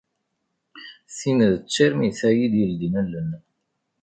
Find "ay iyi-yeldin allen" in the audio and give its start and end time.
2.29-3.29